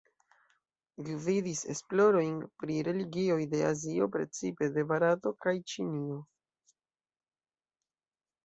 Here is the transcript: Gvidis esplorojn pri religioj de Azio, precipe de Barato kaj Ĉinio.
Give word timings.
Gvidis 1.09 1.59
esplorojn 1.73 2.39
pri 2.63 2.77
religioj 2.87 3.37
de 3.51 3.59
Azio, 3.67 4.07
precipe 4.17 4.71
de 4.79 4.87
Barato 4.93 5.35
kaj 5.47 5.55
Ĉinio. 5.75 6.19